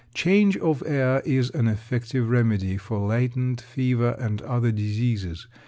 Change 0.15 0.57
of 0.57 0.81
air 0.87 1.21
is 1.27 1.51
an 1.51 1.67
effective 1.67 2.27
remedy 2.27 2.75
for 2.75 3.07
latent 3.07 3.61
fever 3.61 4.15
and 4.17 4.41
other 4.41 4.71
diseases. 4.71 5.45